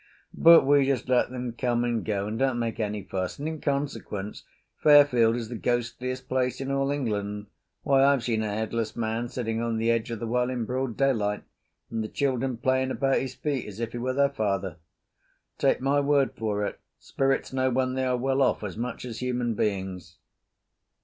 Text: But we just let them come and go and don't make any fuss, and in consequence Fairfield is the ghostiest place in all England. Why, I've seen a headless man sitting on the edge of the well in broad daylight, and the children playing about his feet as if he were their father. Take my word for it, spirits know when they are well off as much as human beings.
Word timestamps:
But 0.33 0.65
we 0.65 0.87
just 0.87 1.07
let 1.09 1.29
them 1.29 1.53
come 1.53 1.83
and 1.83 2.03
go 2.03 2.25
and 2.25 2.39
don't 2.39 2.57
make 2.57 2.79
any 2.79 3.03
fuss, 3.03 3.37
and 3.37 3.47
in 3.47 3.61
consequence 3.61 4.41
Fairfield 4.79 5.35
is 5.35 5.47
the 5.49 5.55
ghostiest 5.59 6.27
place 6.27 6.59
in 6.59 6.71
all 6.71 6.89
England. 6.89 7.45
Why, 7.83 8.03
I've 8.03 8.23
seen 8.23 8.41
a 8.41 8.49
headless 8.51 8.95
man 8.95 9.29
sitting 9.29 9.61
on 9.61 9.77
the 9.77 9.91
edge 9.91 10.09
of 10.09 10.19
the 10.19 10.25
well 10.25 10.49
in 10.49 10.65
broad 10.65 10.97
daylight, 10.97 11.43
and 11.91 12.03
the 12.03 12.07
children 12.07 12.57
playing 12.57 12.89
about 12.89 13.19
his 13.19 13.35
feet 13.35 13.67
as 13.67 13.79
if 13.79 13.91
he 13.91 13.99
were 13.99 14.13
their 14.13 14.29
father. 14.31 14.77
Take 15.59 15.81
my 15.81 15.99
word 15.99 16.31
for 16.35 16.65
it, 16.65 16.79
spirits 16.97 17.53
know 17.53 17.69
when 17.69 17.93
they 17.93 18.05
are 18.05 18.17
well 18.17 18.41
off 18.41 18.63
as 18.63 18.75
much 18.75 19.05
as 19.05 19.19
human 19.19 19.53
beings. 19.53 20.17